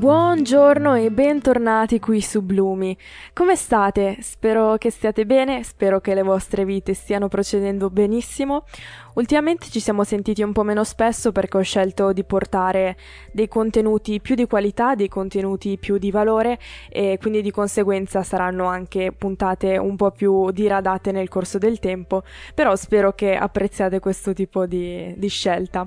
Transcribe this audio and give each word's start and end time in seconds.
Buongiorno 0.00 0.94
e 0.94 1.10
bentornati 1.10 2.00
qui 2.00 2.22
su 2.22 2.40
Blumi. 2.40 2.96
Come 3.34 3.54
state? 3.54 4.16
Spero 4.22 4.78
che 4.78 4.90
stiate 4.90 5.26
bene, 5.26 5.62
spero 5.62 6.00
che 6.00 6.14
le 6.14 6.22
vostre 6.22 6.64
vite 6.64 6.94
stiano 6.94 7.28
procedendo 7.28 7.90
benissimo. 7.90 8.64
Ultimamente 9.16 9.68
ci 9.68 9.78
siamo 9.78 10.02
sentiti 10.02 10.42
un 10.42 10.52
po' 10.52 10.62
meno 10.62 10.84
spesso 10.84 11.32
perché 11.32 11.58
ho 11.58 11.60
scelto 11.60 12.14
di 12.14 12.24
portare 12.24 12.96
dei 13.30 13.46
contenuti 13.46 14.22
più 14.22 14.34
di 14.36 14.46
qualità, 14.46 14.94
dei 14.94 15.08
contenuti 15.08 15.76
più 15.76 15.98
di 15.98 16.10
valore 16.10 16.58
e 16.88 17.18
quindi 17.20 17.42
di 17.42 17.50
conseguenza 17.50 18.22
saranno 18.22 18.64
anche 18.64 19.12
puntate 19.12 19.76
un 19.76 19.96
po' 19.96 20.12
più 20.12 20.50
diradate 20.50 21.12
nel 21.12 21.28
corso 21.28 21.58
del 21.58 21.78
tempo, 21.78 22.22
però 22.54 22.74
spero 22.74 23.12
che 23.12 23.36
apprezziate 23.36 24.00
questo 24.00 24.32
tipo 24.32 24.64
di, 24.64 25.12
di 25.18 25.28
scelta. 25.28 25.86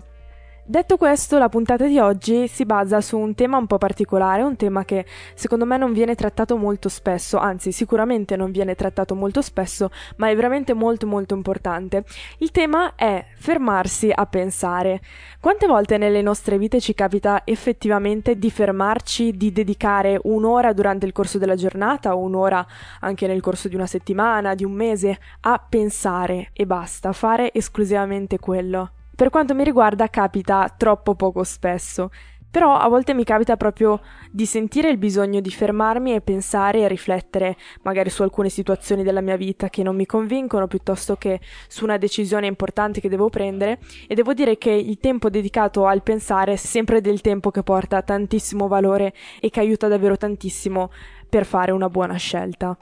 Detto 0.66 0.96
questo, 0.96 1.38
la 1.38 1.50
puntata 1.50 1.86
di 1.88 2.00
oggi 2.00 2.48
si 2.48 2.64
basa 2.66 3.02
su 3.02 3.20
un 3.20 3.36
tema 3.36 3.58
un 3.58 3.68
po' 3.68 3.78
particolare, 3.78 4.44
un 4.44 4.56
tema 4.56 4.86
che 4.86 5.06
secondo 5.34 5.66
me 5.66 5.76
non 5.76 5.92
viene 5.92 6.16
trattato 6.16 6.56
molto 6.56 6.88
spesso, 6.88 7.38
anzi 7.38 7.74
sicuramente 7.74 8.38
non 8.38 8.50
viene 8.50 8.74
trattato 8.74 9.14
molto 9.14 9.42
spesso, 9.42 9.92
ma 10.16 10.30
è 10.30 10.36
veramente 10.38 10.74
molto 10.74 11.06
molto 11.06 11.36
importante. 11.36 12.06
Il 12.38 12.52
tema 12.52 12.96
è 12.96 13.26
fermarsi 13.36 14.10
a 14.16 14.26
pensare. 14.26 15.02
Quante 15.42 15.68
volte 15.68 15.98
nelle 15.98 16.22
nostre 16.22 16.58
vite 16.58 16.80
ci 16.80 16.94
capita 16.94 17.42
effettivamente 17.44 18.38
di 18.38 18.50
fermarci, 18.50 19.36
di 19.36 19.52
dedicare 19.52 20.18
un'ora 20.24 20.72
durante 20.72 21.06
il 21.06 21.12
corso 21.12 21.38
della 21.40 21.56
giornata 21.56 22.16
o 22.16 22.20
un'ora 22.20 22.66
anche 23.02 23.28
nel 23.28 23.42
corso 23.42 23.68
di 23.68 23.76
una 23.76 23.86
settimana, 23.86 24.56
di 24.56 24.64
un 24.64 24.72
mese, 24.72 25.20
a 25.42 25.62
pensare 25.70 26.52
e 26.54 26.66
basta, 26.66 27.12
fare 27.12 27.52
esclusivamente 27.54 28.40
quello? 28.40 28.92
Per 29.24 29.32
quanto 29.32 29.56
mi 29.56 29.64
riguarda 29.64 30.10
capita 30.10 30.68
troppo 30.78 31.16
poco 31.16 31.46
spesso, 31.46 32.10
però 32.52 32.76
a 32.76 32.90
volte 32.90 33.14
mi 33.14 33.24
capita 33.24 33.56
proprio 33.56 34.02
di 34.30 34.46
sentire 34.46 34.90
il 34.90 34.98
bisogno 34.98 35.40
di 35.40 35.50
fermarmi 35.50 36.14
e 36.14 36.20
pensare 36.20 36.82
e 36.82 36.90
riflettere 36.90 37.56
magari 37.84 38.10
su 38.10 38.22
alcune 38.22 38.50
situazioni 38.50 39.02
della 39.02 39.22
mia 39.22 39.38
vita 39.38 39.70
che 39.70 39.82
non 39.82 39.96
mi 39.96 40.06
convincono 40.06 40.68
piuttosto 40.68 41.16
che 41.16 41.40
su 41.70 41.86
una 41.86 41.96
decisione 41.96 42.48
importante 42.48 43.00
che 43.00 43.08
devo 43.08 43.30
prendere 43.30 43.80
e 44.10 44.14
devo 44.14 44.34
dire 44.34 44.58
che 44.58 44.72
il 44.72 44.98
tempo 45.00 45.30
dedicato 45.30 45.86
al 45.86 46.04
pensare 46.04 46.52
è 46.52 46.58
sempre 46.58 47.00
del 47.00 47.22
tempo 47.22 47.50
che 47.50 47.64
porta 47.64 48.02
tantissimo 48.02 48.68
valore 48.68 49.14
e 49.40 49.50
che 49.50 49.62
aiuta 49.62 49.88
davvero 49.88 50.18
tantissimo 50.18 50.92
per 51.30 51.46
fare 51.46 51.72
una 51.72 51.88
buona 51.88 52.18
scelta. 52.18 52.78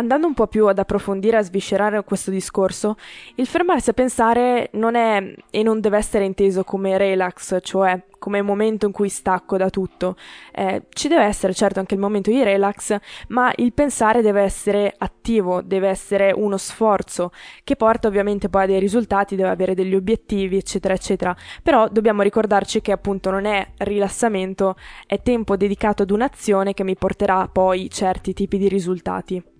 Andando 0.00 0.28
un 0.28 0.32
po' 0.32 0.46
più 0.46 0.66
ad 0.66 0.78
approfondire, 0.78 1.36
a 1.36 1.42
sviscerare 1.42 2.02
questo 2.04 2.30
discorso, 2.30 2.96
il 3.34 3.46
fermarsi 3.46 3.90
a 3.90 3.92
pensare 3.92 4.70
non 4.72 4.94
è 4.94 5.34
e 5.50 5.62
non 5.62 5.78
deve 5.80 5.98
essere 5.98 6.24
inteso 6.24 6.64
come 6.64 6.96
relax, 6.96 7.58
cioè 7.60 8.02
come 8.18 8.40
momento 8.40 8.86
in 8.86 8.92
cui 8.92 9.10
stacco 9.10 9.58
da 9.58 9.68
tutto. 9.68 10.16
Eh, 10.52 10.84
ci 10.88 11.08
deve 11.08 11.24
essere 11.24 11.52
certo 11.52 11.80
anche 11.80 11.92
il 11.92 12.00
momento 12.00 12.30
di 12.30 12.42
relax, 12.42 12.96
ma 13.28 13.52
il 13.56 13.74
pensare 13.74 14.22
deve 14.22 14.40
essere 14.40 14.94
attivo, 14.96 15.60
deve 15.60 15.88
essere 15.88 16.32
uno 16.32 16.56
sforzo 16.56 17.30
che 17.62 17.76
porta 17.76 18.08
ovviamente 18.08 18.48
poi 18.48 18.62
a 18.62 18.66
dei 18.66 18.80
risultati, 18.80 19.36
deve 19.36 19.50
avere 19.50 19.74
degli 19.74 19.94
obiettivi, 19.94 20.56
eccetera, 20.56 20.94
eccetera. 20.94 21.36
Però 21.62 21.88
dobbiamo 21.88 22.22
ricordarci 22.22 22.80
che 22.80 22.92
appunto 22.92 23.30
non 23.30 23.44
è 23.44 23.72
rilassamento, 23.76 24.76
è 25.06 25.20
tempo 25.20 25.58
dedicato 25.58 26.04
ad 26.04 26.10
un'azione 26.10 26.72
che 26.72 26.84
mi 26.84 26.96
porterà 26.96 27.46
poi 27.52 27.90
certi 27.90 28.32
tipi 28.32 28.56
di 28.56 28.68
risultati. 28.68 29.58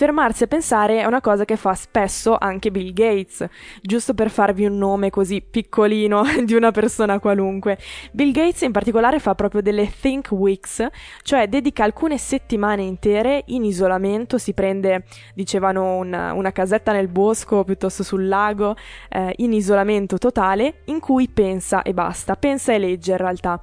Fermarsi 0.00 0.44
a 0.44 0.46
pensare 0.46 1.00
è 1.00 1.04
una 1.04 1.20
cosa 1.20 1.44
che 1.44 1.56
fa 1.56 1.74
spesso 1.74 2.34
anche 2.40 2.70
Bill 2.70 2.94
Gates, 2.94 3.46
giusto 3.82 4.14
per 4.14 4.30
farvi 4.30 4.64
un 4.64 4.78
nome 4.78 5.10
così 5.10 5.42
piccolino 5.42 6.22
di 6.42 6.54
una 6.54 6.70
persona 6.70 7.18
qualunque. 7.18 7.76
Bill 8.10 8.30
Gates 8.30 8.62
in 8.62 8.72
particolare 8.72 9.18
fa 9.18 9.34
proprio 9.34 9.60
delle 9.60 9.92
Think 10.00 10.30
Weeks, 10.30 10.86
cioè 11.20 11.48
dedica 11.48 11.84
alcune 11.84 12.16
settimane 12.16 12.80
intere 12.80 13.42
in 13.48 13.62
isolamento, 13.62 14.38
si 14.38 14.54
prende, 14.54 15.04
dicevano, 15.34 15.96
una, 15.96 16.32
una 16.32 16.50
casetta 16.50 16.92
nel 16.92 17.08
bosco 17.08 17.62
piuttosto 17.64 18.02
sul 18.02 18.26
lago, 18.26 18.76
eh, 19.10 19.34
in 19.36 19.52
isolamento 19.52 20.16
totale, 20.16 20.80
in 20.86 20.98
cui 20.98 21.28
pensa 21.28 21.82
e 21.82 21.92
basta, 21.92 22.36
pensa 22.36 22.72
e 22.72 22.78
legge 22.78 23.10
in 23.10 23.18
realtà. 23.18 23.60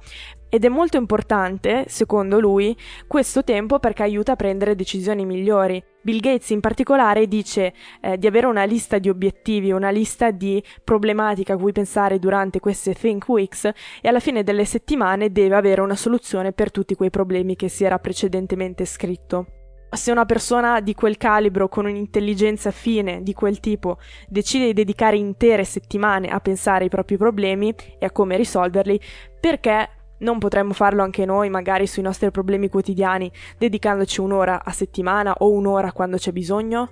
Ed 0.50 0.64
è 0.64 0.68
molto 0.68 0.96
importante, 0.96 1.84
secondo 1.88 2.40
lui, 2.40 2.74
questo 3.06 3.44
tempo 3.44 3.78
perché 3.78 4.02
aiuta 4.02 4.32
a 4.32 4.36
prendere 4.36 4.74
decisioni 4.74 5.26
migliori. 5.26 5.82
Bill 6.08 6.20
Gates 6.20 6.48
in 6.48 6.60
particolare 6.60 7.28
dice 7.28 7.74
eh, 8.00 8.16
di 8.16 8.26
avere 8.26 8.46
una 8.46 8.64
lista 8.64 8.96
di 8.96 9.10
obiettivi, 9.10 9.72
una 9.72 9.90
lista 9.90 10.30
di 10.30 10.62
problematiche 10.82 11.52
a 11.52 11.58
cui 11.58 11.72
pensare 11.72 12.18
durante 12.18 12.60
queste 12.60 12.94
Think 12.94 13.28
Weeks 13.28 13.64
e 14.00 14.08
alla 14.08 14.18
fine 14.18 14.42
delle 14.42 14.64
settimane 14.64 15.30
deve 15.30 15.54
avere 15.54 15.82
una 15.82 15.96
soluzione 15.96 16.52
per 16.52 16.70
tutti 16.70 16.94
quei 16.94 17.10
problemi 17.10 17.56
che 17.56 17.68
si 17.68 17.84
era 17.84 17.98
precedentemente 17.98 18.86
scritto. 18.86 19.48
Se 19.90 20.10
una 20.10 20.24
persona 20.24 20.80
di 20.80 20.94
quel 20.94 21.18
calibro, 21.18 21.68
con 21.68 21.84
un'intelligenza 21.84 22.70
fine 22.70 23.22
di 23.22 23.34
quel 23.34 23.60
tipo, 23.60 23.98
decide 24.28 24.64
di 24.66 24.72
dedicare 24.72 25.18
intere 25.18 25.64
settimane 25.64 26.28
a 26.28 26.40
pensare 26.40 26.84
ai 26.84 26.90
propri 26.90 27.18
problemi 27.18 27.74
e 27.98 28.06
a 28.06 28.10
come 28.10 28.38
risolverli, 28.38 28.98
perché 29.38 29.90
non 30.18 30.38
potremmo 30.38 30.72
farlo 30.72 31.02
anche 31.02 31.24
noi, 31.24 31.50
magari 31.50 31.86
sui 31.86 32.02
nostri 32.02 32.30
problemi 32.30 32.68
quotidiani, 32.68 33.30
dedicandoci 33.56 34.20
un'ora 34.20 34.64
a 34.64 34.70
settimana 34.70 35.34
o 35.38 35.50
un'ora 35.50 35.92
quando 35.92 36.16
c'è 36.16 36.32
bisogno? 36.32 36.90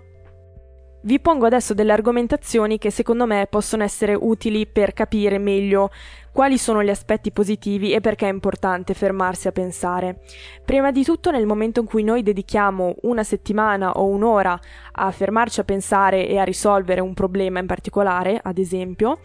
Vi 1.07 1.21
pongo 1.21 1.47
adesso 1.47 1.73
delle 1.73 1.93
argomentazioni 1.93 2.79
che 2.79 2.91
secondo 2.91 3.27
me 3.27 3.47
possono 3.49 3.85
essere 3.85 4.15
utili 4.19 4.67
per 4.67 4.93
capire 4.93 5.39
meglio 5.39 5.91
quali 6.33 6.59
sono 6.59 6.83
gli 6.83 6.91
aspetti 6.91 7.31
positivi 7.31 7.93
e 7.93 8.01
perché 8.01 8.27
è 8.27 8.33
importante 8.33 8.93
fermarsi 8.93 9.47
a 9.47 9.53
pensare. 9.53 10.19
Prima 10.65 10.91
di 10.91 11.05
tutto 11.05 11.31
nel 11.31 11.47
momento 11.47 11.79
in 11.79 11.87
cui 11.87 12.03
noi 12.03 12.25
dedichiamo 12.25 12.97
una 13.03 13.23
settimana 13.23 13.93
o 13.93 14.07
un'ora 14.07 14.59
a 14.93 15.11
fermarci 15.13 15.61
a 15.61 15.65
pensare 15.65 16.27
e 16.27 16.39
a 16.39 16.45
risolvere 16.45 17.01
un 17.01 17.15
problema 17.15 17.61
in 17.61 17.67
particolare, 17.67 18.41
ad 18.43 18.59
esempio, 18.59 19.21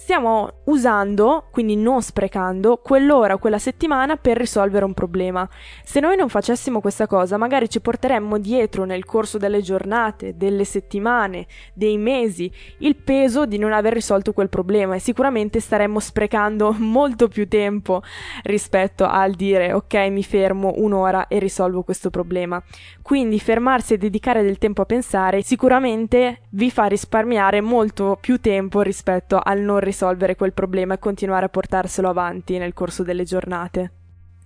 stiamo 0.00 0.62
usando, 0.64 1.44
quindi 1.50 1.76
non 1.76 2.00
sprecando, 2.00 2.78
quell'ora 2.78 3.34
o 3.34 3.38
quella 3.38 3.58
settimana 3.58 4.16
per 4.16 4.38
risolvere 4.38 4.86
un 4.86 4.94
problema. 4.94 5.46
Se 5.84 6.00
noi 6.00 6.16
non 6.16 6.30
facessimo 6.30 6.80
questa 6.80 7.06
cosa, 7.06 7.36
magari 7.36 7.68
ci 7.68 7.82
porteremmo 7.82 8.38
dietro 8.38 8.84
nel 8.84 9.04
corso 9.04 9.36
delle 9.36 9.60
giornate, 9.60 10.38
delle 10.38 10.64
settimane, 10.64 11.46
dei 11.74 11.98
mesi, 11.98 12.50
il 12.78 12.96
peso 12.96 13.44
di 13.44 13.58
non 13.58 13.74
aver 13.74 13.92
risolto 13.92 14.32
quel 14.32 14.48
problema 14.48 14.94
e 14.94 15.00
sicuramente 15.00 15.60
staremmo 15.60 16.00
sprecando 16.00 16.72
molto 16.80 17.28
più 17.28 17.46
tempo 17.46 18.02
rispetto 18.44 19.04
al 19.04 19.32
dire 19.32 19.74
ok 19.74 19.94
mi 20.10 20.24
fermo 20.24 20.72
un'ora 20.76 21.28
e 21.28 21.38
risolvo 21.38 21.82
questo 21.82 22.08
problema. 22.08 22.60
Quindi 23.02 23.38
fermarsi 23.38 23.94
e 23.94 23.98
dedicare 23.98 24.42
del 24.42 24.56
tempo 24.56 24.80
a 24.80 24.86
pensare 24.86 25.42
sicuramente 25.42 26.40
vi 26.50 26.70
fa 26.70 26.86
risparmiare 26.86 27.60
molto 27.60 28.16
più 28.18 28.40
tempo 28.40 28.80
rispetto 28.80 29.38
al 29.42 29.58
non 29.58 29.76
risolvere 29.76 29.88
risolvere 29.90 30.36
quel 30.36 30.52
problema 30.52 30.94
e 30.94 30.98
continuare 30.98 31.46
a 31.46 31.48
portarselo 31.48 32.08
avanti 32.08 32.56
nel 32.58 32.72
corso 32.72 33.02
delle 33.02 33.24
giornate. 33.24 33.99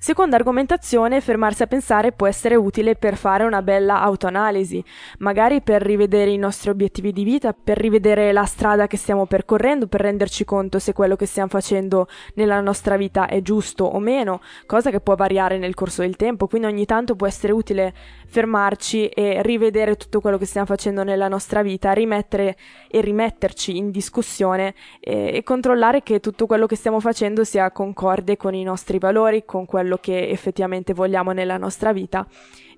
Seconda 0.05 0.37
argomentazione, 0.37 1.23
fermarsi 1.23 1.63
a 1.63 1.67
pensare 1.67 2.13
può 2.13 2.27
essere 2.27 2.57
utile 2.57 2.95
per 2.95 3.17
fare 3.17 3.45
una 3.45 3.63
bella 3.63 4.03
autoanalisi, 4.03 4.85
magari 5.21 5.63
per 5.63 5.81
rivedere 5.81 6.31
i 6.31 6.37
nostri 6.37 6.69
obiettivi 6.69 7.11
di 7.11 7.25
vita, 7.25 7.55
per 7.55 7.79
rivedere 7.79 8.31
la 8.31 8.45
strada 8.45 8.87
che 8.87 8.99
stiamo 8.99 9.25
percorrendo, 9.25 9.87
per 9.87 10.03
renderci 10.03 10.45
conto 10.45 10.79
se 10.79 10.93
quello 10.93 11.17
che 11.17 11.25
stiamo 11.25 11.49
facendo 11.49 12.07
nella 12.35 12.61
nostra 12.61 12.99
vita 12.99 13.29
è 13.29 13.41
giusto 13.41 13.85
o 13.85 13.99
meno, 13.99 14.43
cosa 14.67 14.91
che 14.91 15.01
può 15.01 15.15
variare 15.15 15.57
nel 15.57 15.73
corso 15.73 16.03
del 16.03 16.17
tempo, 16.17 16.49
quindi 16.49 16.67
ogni 16.67 16.85
tanto 16.85 17.17
può 17.17 17.27
essere 17.27 17.55
utile 17.55 17.95
fermarci 18.27 19.07
e 19.07 19.41
rivedere 19.41 19.97
tutto 19.97 20.21
quello 20.21 20.37
che 20.37 20.45
stiamo 20.45 20.67
facendo 20.67 21.03
nella 21.03 21.29
nostra 21.29 21.63
vita, 21.63 21.93
rimettere 21.93 22.59
e 22.91 23.01
rimetterci 23.01 23.75
in 23.75 23.91
discussione 23.91 24.75
e, 25.01 25.31
e 25.35 25.43
controllare 25.43 26.03
che 26.03 26.21
tutto 26.21 26.45
quello 26.45 26.67
che 26.67 26.77
stiamo 26.77 27.01
facendo 27.01 27.43
sia 27.43 27.71
concorde 27.71 28.37
con 28.37 28.53
i 28.53 28.65
nostri 28.65 28.99
valori, 28.99 29.47
con 29.47 29.65
quello 29.65 29.93
quello 29.95 29.99
che 30.01 30.29
effettivamente 30.29 30.95
vogliamo 30.95 31.33
nella 31.33 31.57
nostra 31.57 31.93
vita 31.93 32.27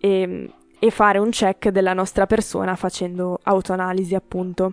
e, 0.01 0.51
e 0.79 0.91
fare 0.91 1.19
un 1.19 1.31
check 1.31 1.69
della 1.69 1.93
nostra 1.93 2.27
persona 2.27 2.75
facendo 2.77 3.39
autoanalisi 3.43 4.15
appunto. 4.15 4.73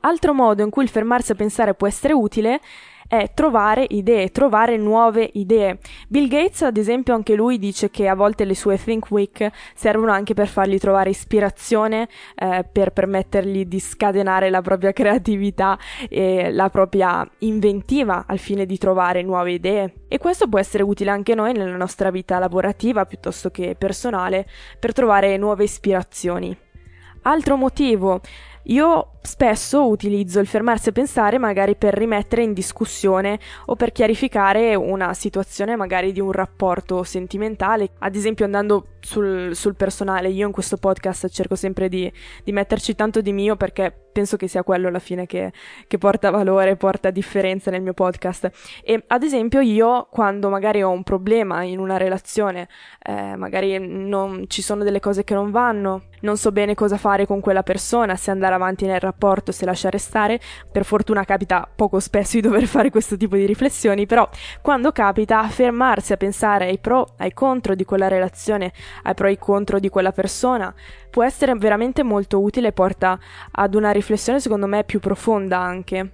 Altro 0.00 0.32
modo 0.32 0.62
in 0.62 0.70
cui 0.70 0.84
il 0.84 0.88
fermarsi 0.88 1.32
a 1.32 1.34
pensare 1.34 1.74
può 1.74 1.86
essere 1.86 2.12
utile 2.12 2.60
è 3.08 3.30
trovare 3.34 3.86
idee, 3.88 4.30
trovare 4.30 4.76
nuove 4.76 5.30
idee. 5.34 5.78
Bill 6.08 6.28
Gates, 6.28 6.62
ad 6.62 6.76
esempio, 6.76 7.14
anche 7.14 7.34
lui 7.34 7.58
dice 7.58 7.90
che 7.90 8.06
a 8.06 8.14
volte 8.14 8.44
le 8.44 8.54
sue 8.54 8.78
Think 8.78 9.10
Week 9.10 9.50
servono 9.74 10.12
anche 10.12 10.34
per 10.34 10.46
fargli 10.46 10.78
trovare 10.78 11.10
ispirazione, 11.10 12.08
eh, 12.36 12.64
per 12.70 12.92
permettergli 12.92 13.64
di 13.64 13.80
scatenare 13.80 14.48
la 14.48 14.62
propria 14.62 14.92
creatività 14.92 15.76
e 16.08 16.52
la 16.52 16.68
propria 16.70 17.28
inventiva 17.38 18.24
al 18.28 18.38
fine 18.38 18.66
di 18.66 18.78
trovare 18.78 19.22
nuove 19.22 19.52
idee. 19.52 19.94
E 20.06 20.18
questo 20.18 20.46
può 20.46 20.60
essere 20.60 20.84
utile 20.84 21.10
anche 21.10 21.34
noi 21.34 21.52
nella 21.52 21.76
nostra 21.76 22.10
vita 22.10 22.38
lavorativa 22.38 23.04
piuttosto 23.04 23.50
che 23.50 23.74
personale 23.76 24.46
per 24.78 24.92
trovare 24.92 25.36
nuove 25.36 25.64
ispirazioni. 25.64 26.56
Altro 27.22 27.56
motivo 27.56 28.20
Io 28.68 29.12
spesso 29.26 29.88
utilizzo 29.88 30.40
il 30.40 30.46
fermarsi 30.46 30.88
a 30.88 30.92
pensare 30.92 31.38
magari 31.38 31.76
per 31.76 31.94
rimettere 31.94 32.42
in 32.42 32.52
discussione 32.52 33.38
o 33.66 33.76
per 33.76 33.92
chiarificare 33.92 34.74
una 34.74 35.14
situazione 35.14 35.76
magari 35.76 36.12
di 36.12 36.20
un 36.20 36.32
rapporto 36.32 37.02
sentimentale, 37.02 37.90
ad 37.98 38.14
esempio 38.14 38.44
andando 38.44 38.86
sul, 39.00 39.54
sul 39.54 39.76
personale, 39.76 40.28
io 40.28 40.46
in 40.46 40.52
questo 40.52 40.78
podcast 40.78 41.28
cerco 41.28 41.54
sempre 41.54 41.88
di, 41.88 42.10
di 42.42 42.52
metterci 42.52 42.94
tanto 42.94 43.20
di 43.20 43.32
mio 43.32 43.54
perché 43.56 43.94
penso 44.16 44.36
che 44.36 44.48
sia 44.48 44.62
quello 44.62 44.88
alla 44.88 44.98
fine 44.98 45.26
che, 45.26 45.52
che, 45.86 45.98
porta 45.98 46.30
valore, 46.30 46.76
porta 46.76 47.10
differenza 47.10 47.70
nel 47.70 47.82
mio 47.82 47.92
podcast. 47.92 48.50
E 48.82 49.04
ad 49.06 49.22
esempio 49.22 49.60
io 49.60 50.08
quando 50.10 50.48
magari 50.48 50.82
ho 50.82 50.90
un 50.90 51.02
problema 51.02 51.62
in 51.62 51.78
una 51.78 51.98
relazione, 51.98 52.68
eh, 53.04 53.36
magari 53.36 53.78
non, 53.78 54.44
ci 54.48 54.62
sono 54.62 54.82
delle 54.82 55.00
cose 55.00 55.22
che 55.22 55.34
non 55.34 55.50
vanno, 55.50 56.04
non 56.20 56.36
so 56.38 56.50
bene 56.50 56.74
cosa 56.74 56.96
fare 56.96 57.26
con 57.26 57.40
quella 57.40 57.62
persona, 57.62 58.16
se 58.16 58.30
andare 58.30 58.55
avanti 58.56 58.86
nel 58.86 59.00
rapporto, 59.00 59.52
se 59.52 59.64
lasciare 59.64 59.98
stare, 59.98 60.40
per 60.70 60.84
fortuna 60.84 61.24
capita 61.24 61.68
poco 61.74 62.00
spesso 62.00 62.36
di 62.36 62.42
dover 62.42 62.66
fare 62.66 62.90
questo 62.90 63.16
tipo 63.16 63.36
di 63.36 63.46
riflessioni, 63.46 64.06
però 64.06 64.28
quando 64.60 64.92
capita 64.92 65.46
fermarsi 65.48 66.12
a 66.12 66.16
pensare 66.16 66.66
ai 66.66 66.78
pro, 66.78 67.14
ai 67.18 67.32
contro 67.32 67.74
di 67.74 67.84
quella 67.84 68.08
relazione, 68.08 68.72
ai 69.04 69.14
pro 69.14 69.26
e 69.26 69.30
ai 69.30 69.38
contro 69.38 69.78
di 69.78 69.88
quella 69.88 70.12
persona, 70.12 70.74
può 71.10 71.22
essere 71.22 71.54
veramente 71.54 72.02
molto 72.02 72.40
utile 72.40 72.68
e 72.68 72.72
porta 72.72 73.18
ad 73.52 73.74
una 73.74 73.92
riflessione 73.92 74.40
secondo 74.40 74.66
me 74.66 74.84
più 74.84 75.00
profonda 75.00 75.58
anche. 75.58 76.10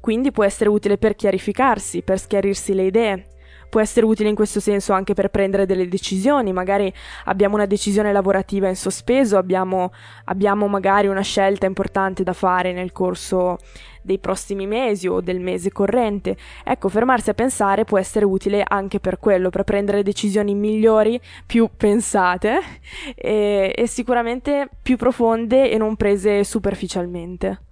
Quindi 0.00 0.32
può 0.32 0.44
essere 0.44 0.70
utile 0.70 0.96
per 0.96 1.14
chiarificarsi, 1.14 2.02
per 2.02 2.18
schiarirsi 2.18 2.72
le 2.72 2.82
idee, 2.84 3.26
può 3.70 3.80
essere 3.80 4.04
utile 4.04 4.28
in 4.28 4.34
questo 4.34 4.60
senso 4.60 4.92
anche 4.92 5.14
per 5.14 5.30
prendere 5.30 5.64
delle 5.64 5.88
decisioni, 5.88 6.52
magari 6.52 6.92
abbiamo 7.24 7.54
una 7.54 7.64
decisione 7.64 8.12
lavorativa 8.12 8.68
in 8.68 8.76
sospeso, 8.76 9.38
abbiamo, 9.38 9.92
abbiamo 10.24 10.66
magari 10.68 11.06
una 11.06 11.22
scelta 11.22 11.64
importante 11.64 12.22
da 12.22 12.34
fare 12.34 12.74
nel 12.74 12.92
corso 12.92 13.56
dei 14.02 14.18
prossimi 14.18 14.66
mesi 14.66 15.06
o 15.08 15.20
del 15.20 15.40
mese 15.40 15.70
corrente. 15.70 16.36
Ecco, 16.64 16.88
fermarsi 16.88 17.30
a 17.30 17.34
pensare 17.34 17.84
può 17.84 17.98
essere 17.98 18.24
utile 18.24 18.64
anche 18.66 18.98
per 18.98 19.18
quello, 19.18 19.50
per 19.50 19.64
prendere 19.64 20.02
decisioni 20.02 20.54
migliori, 20.54 21.20
più 21.46 21.68
pensate 21.74 22.60
e, 23.14 23.72
e 23.74 23.86
sicuramente 23.86 24.68
più 24.82 24.96
profonde 24.96 25.70
e 25.70 25.78
non 25.78 25.96
prese 25.96 26.44
superficialmente 26.44 27.62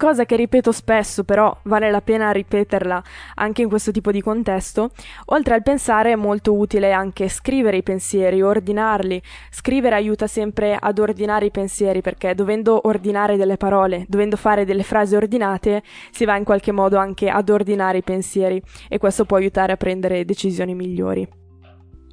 cosa 0.00 0.24
che 0.24 0.34
ripeto 0.34 0.72
spesso, 0.72 1.24
però 1.24 1.54
vale 1.64 1.90
la 1.90 2.00
pena 2.00 2.30
ripeterla 2.30 3.02
anche 3.34 3.60
in 3.60 3.68
questo 3.68 3.90
tipo 3.90 4.10
di 4.10 4.22
contesto, 4.22 4.92
oltre 5.26 5.52
al 5.52 5.62
pensare 5.62 6.12
è 6.12 6.16
molto 6.16 6.54
utile 6.54 6.90
anche 6.92 7.28
scrivere 7.28 7.76
i 7.76 7.82
pensieri, 7.82 8.40
ordinarli. 8.40 9.20
Scrivere 9.50 9.96
aiuta 9.96 10.26
sempre 10.26 10.74
ad 10.80 10.98
ordinare 10.98 11.44
i 11.44 11.50
pensieri 11.50 12.00
perché 12.00 12.34
dovendo 12.34 12.80
ordinare 12.88 13.36
delle 13.36 13.58
parole, 13.58 14.06
dovendo 14.08 14.38
fare 14.38 14.64
delle 14.64 14.84
frasi 14.84 15.16
ordinate, 15.16 15.82
si 16.10 16.24
va 16.24 16.34
in 16.36 16.44
qualche 16.44 16.72
modo 16.72 16.96
anche 16.96 17.28
ad 17.28 17.50
ordinare 17.50 17.98
i 17.98 18.02
pensieri 18.02 18.62
e 18.88 18.96
questo 18.96 19.26
può 19.26 19.36
aiutare 19.36 19.72
a 19.72 19.76
prendere 19.76 20.24
decisioni 20.24 20.74
migliori. 20.74 21.39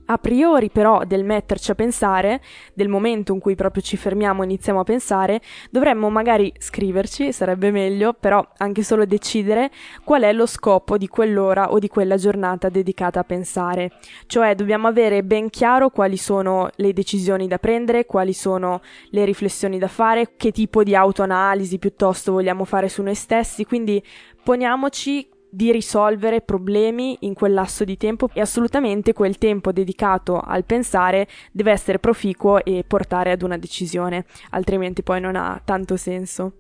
A 0.10 0.18
priori 0.18 0.70
però 0.70 1.04
del 1.04 1.26
metterci 1.26 1.72
a 1.72 1.76
pensare, 1.76 2.42
del 2.74 2.88
momento 2.88 3.34
in 3.34 3.40
cui 3.40 3.56
proprio 3.56 3.84
ci 3.84 3.98
fermiamo 3.98 4.42
e 4.42 4.46
iniziamo 4.46 4.80
a 4.80 4.84
pensare, 4.84 5.42
dovremmo 5.70 6.10
magari 6.10 6.54
scriverci, 6.58 7.34
sarebbe 7.34 7.72
meglio, 7.72 8.14
però 8.14 8.46
anche 8.58 8.84
solo 8.84 9.06
decidere 9.06 9.70
qual 10.06 10.22
è 10.22 10.32
lo 10.32 10.46
scopo 10.46 10.98
di 10.98 11.10
quell'ora 11.10 11.72
o 11.72 11.80
di 11.80 11.90
quella 11.90 12.16
giornata 12.16 12.70
dedicata 12.70 13.20
a 13.20 13.24
pensare. 13.26 13.92
Cioè 14.28 14.56
dobbiamo 14.56 14.88
avere 14.88 15.24
ben 15.24 15.50
chiaro 15.50 15.90
quali 15.90 16.16
sono 16.16 16.70
le 16.76 16.94
decisioni 16.94 17.48
da 17.48 17.58
prendere, 17.58 18.06
quali 18.06 18.32
sono 18.32 18.82
le 19.10 19.26
riflessioni 19.26 19.78
da 19.78 19.90
fare, 19.90 20.36
che 20.38 20.52
tipo 20.52 20.84
di 20.84 20.96
autoanalisi 20.96 21.80
piuttosto 21.80 22.32
vogliamo 22.32 22.64
fare 22.64 22.88
su 22.88 23.02
noi 23.02 23.16
stessi, 23.16 23.66
quindi 23.66 24.02
poniamoci 24.42 25.36
di 25.50 25.72
risolvere 25.72 26.42
problemi 26.42 27.18
in 27.22 27.34
quel 27.34 27.54
lasso 27.54 27.84
di 27.84 27.98
tempo 27.98 28.30
e 28.34 28.42
assolutamente 28.42 29.14
quel 29.14 29.38
tempo 29.38 29.72
dedicato 29.72 30.40
al 30.40 30.66
pensare 30.66 31.28
deve 31.52 31.72
essere 31.72 32.00
proficuo 32.00 32.64
e 32.64 32.84
portare 32.86 33.32
ad 33.32 33.42
una 33.42 33.58
decisione, 33.58 34.26
altrimenti 34.52 35.04
poi 35.04 35.22
non 35.22 35.36
ha 35.36 35.60
tanto 35.64 35.98
senso. 35.98 36.54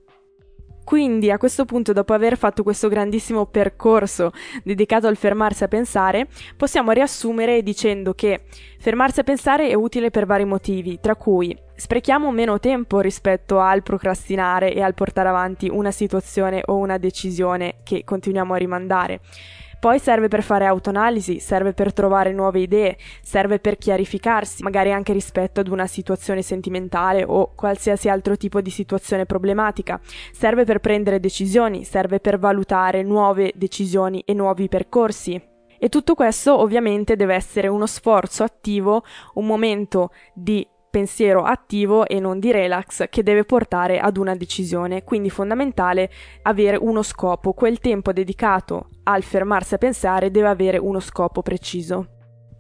Quindi 0.87 1.31
a 1.31 1.37
questo 1.37 1.65
punto, 1.65 1.91
dopo 1.91 2.13
aver 2.13 2.37
fatto 2.37 2.63
questo 2.63 2.87
grandissimo 2.87 3.45
percorso 3.45 4.31
dedicato 4.63 5.07
al 5.07 5.17
fermarsi 5.17 5.65
a 5.65 5.67
pensare, 5.67 6.27
possiamo 6.55 6.91
riassumere 6.91 7.61
dicendo 7.61 8.13
che 8.13 8.45
fermarsi 8.79 9.19
a 9.19 9.23
pensare 9.23 9.67
è 9.67 9.73
utile 9.73 10.11
per 10.11 10.25
vari 10.25 10.45
motivi, 10.45 10.97
tra 11.01 11.17
cui 11.17 11.53
sprechiamo 11.75 12.31
meno 12.31 12.57
tempo 12.61 13.01
rispetto 13.01 13.59
al 13.59 13.83
procrastinare 13.83 14.73
e 14.73 14.81
al 14.81 14.93
portare 14.93 15.27
avanti 15.27 15.67
una 15.67 15.91
situazione 15.91 16.61
o 16.67 16.77
una 16.77 16.97
decisione 16.97 17.79
che 17.83 18.05
continuiamo 18.05 18.53
a 18.53 18.57
rimandare. 18.57 19.19
Poi 19.79 19.99
serve 19.99 20.27
per 20.27 20.41
fare 20.41 20.65
autoanalisi, 20.65 21.39
serve 21.39 21.73
per 21.73 21.93
trovare 21.93 22.31
nuove 22.31 22.59
idee, 22.59 22.97
serve 23.21 23.59
per 23.59 23.77
chiarificarsi, 23.77 24.63
magari 24.63 24.91
anche 24.91 25.13
rispetto 25.13 25.59
ad 25.59 25.67
una 25.67 25.85
situazione 25.85 26.41
sentimentale 26.41 27.23
o 27.23 27.53
qualsiasi 27.53 28.09
altro 28.09 28.37
tipo 28.37 28.59
di 28.61 28.71
situazione 28.71 29.25
problematica, 29.25 29.99
serve 30.31 30.63
per 30.63 30.79
prendere 30.79 31.19
decisioni, 31.19 31.83
serve 31.83 32.19
per 32.19 32.39
valutare 32.39 33.03
nuove 33.03 33.51
decisioni 33.55 34.23
e 34.25 34.33
nuovi 34.33 34.67
percorsi. 34.67 35.39
E 35.79 35.89
tutto 35.89 36.15
questo 36.15 36.57
ovviamente 36.59 37.15
deve 37.15 37.35
essere 37.35 37.67
uno 37.67 37.85
sforzo 37.85 38.43
attivo, 38.43 39.03
un 39.35 39.45
momento 39.45 40.09
di 40.33 40.67
pensiero 40.89 41.43
attivo 41.43 42.05
e 42.07 42.19
non 42.19 42.39
di 42.39 42.51
relax 42.51 43.07
che 43.09 43.23
deve 43.23 43.43
portare 43.43 43.99
ad 43.99 44.17
una 44.17 44.35
decisione. 44.35 45.03
Quindi 45.03 45.29
fondamentale 45.29 46.09
avere 46.43 46.77
uno 46.77 47.01
scopo, 47.03 47.53
quel 47.53 47.79
tempo 47.79 48.11
dedicato 48.11 48.89
al 49.03 49.23
fermarsi 49.23 49.75
a 49.75 49.77
pensare 49.77 50.31
deve 50.31 50.47
avere 50.47 50.77
uno 50.77 50.99
scopo 50.99 51.41
preciso. 51.41 52.16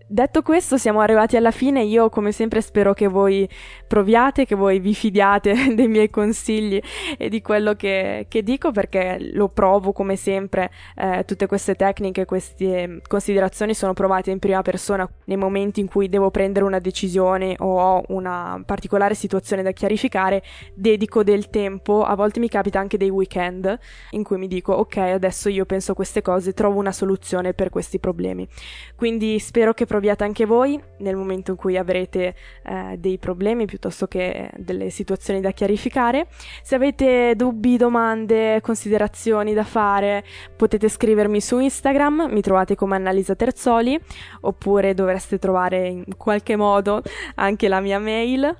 Detto 0.09 0.41
questo, 0.41 0.77
siamo 0.77 1.01
arrivati 1.01 1.35
alla 1.35 1.51
fine. 1.51 1.83
Io, 1.83 2.07
come 2.07 2.31
sempre, 2.31 2.61
spero 2.61 2.93
che 2.93 3.07
voi 3.07 3.47
proviate, 3.85 4.45
che 4.45 4.55
voi 4.55 4.79
vi 4.79 4.95
fidiate 4.95 5.53
dei 5.75 5.89
miei 5.89 6.09
consigli 6.09 6.81
e 7.17 7.27
di 7.27 7.41
quello 7.41 7.73
che, 7.73 8.25
che 8.29 8.41
dico, 8.41 8.71
perché 8.71 9.17
lo 9.33 9.49
provo 9.49 9.91
come 9.91 10.15
sempre. 10.15 10.71
Eh, 10.95 11.25
tutte 11.25 11.45
queste 11.45 11.75
tecniche, 11.75 12.23
queste 12.23 13.01
considerazioni 13.05 13.73
sono 13.73 13.91
provate 13.91 14.31
in 14.31 14.39
prima 14.39 14.61
persona 14.61 15.05
nei 15.25 15.35
momenti 15.35 15.81
in 15.81 15.89
cui 15.89 16.07
devo 16.07 16.31
prendere 16.31 16.63
una 16.63 16.79
decisione 16.79 17.55
o 17.59 17.77
ho 17.77 18.03
una 18.07 18.63
particolare 18.65 19.13
situazione 19.13 19.61
da 19.61 19.71
chiarificare. 19.71 20.41
Dedico 20.73 21.21
del 21.21 21.49
tempo, 21.49 22.03
a 22.03 22.15
volte 22.15 22.39
mi 22.39 22.47
capita 22.47 22.79
anche 22.79 22.95
dei 22.95 23.09
weekend 23.09 23.77
in 24.11 24.23
cui 24.23 24.37
mi 24.37 24.47
dico: 24.47 24.71
Ok, 24.71 24.95
adesso 24.95 25.49
io 25.49 25.65
penso 25.65 25.93
queste 25.93 26.21
cose, 26.21 26.53
trovo 26.53 26.79
una 26.79 26.93
soluzione 26.93 27.53
per 27.53 27.69
questi 27.69 27.99
problemi. 27.99 28.47
Quindi 28.95 29.37
spero 29.39 29.73
che 29.73 29.85
proviate 29.97 30.23
anche 30.23 30.45
voi 30.45 30.79
nel 30.97 31.15
momento 31.15 31.51
in 31.51 31.57
cui 31.57 31.75
avrete 31.75 32.35
eh, 32.63 32.97
dei 32.99 33.17
problemi 33.17 33.65
piuttosto 33.65 34.05
che 34.05 34.51
delle 34.55 34.91
situazioni 34.91 35.41
da 35.41 35.49
chiarificare. 35.49 36.27
Se 36.61 36.75
avete 36.75 37.33
dubbi, 37.35 37.77
domande, 37.77 38.61
considerazioni 38.61 39.55
da 39.55 39.63
fare, 39.63 40.23
potete 40.55 40.87
scrivermi 40.87 41.41
su 41.41 41.57
Instagram, 41.57 42.27
mi 42.29 42.41
trovate 42.41 42.75
come 42.75 42.95
Annalisa 42.95 43.33
Terzoli, 43.33 43.99
oppure 44.41 44.93
dovreste 44.93 45.39
trovare 45.39 45.87
in 45.87 46.15
qualche 46.15 46.55
modo 46.55 47.01
anche 47.35 47.67
la 47.67 47.79
mia 47.79 47.97
mail. 47.97 48.55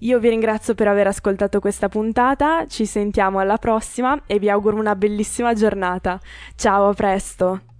Io 0.00 0.18
vi 0.18 0.28
ringrazio 0.28 0.74
per 0.74 0.88
aver 0.88 1.06
ascoltato 1.06 1.58
questa 1.58 1.88
puntata, 1.88 2.66
ci 2.66 2.84
sentiamo 2.84 3.38
alla 3.38 3.56
prossima 3.56 4.24
e 4.26 4.38
vi 4.38 4.50
auguro 4.50 4.76
una 4.76 4.94
bellissima 4.94 5.54
giornata. 5.54 6.20
Ciao, 6.54 6.90
a 6.90 6.92
presto! 6.92 7.75